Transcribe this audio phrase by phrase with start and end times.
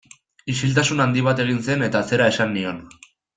[0.53, 2.81] Isiltasun handi bat egin zen eta zera esan nion.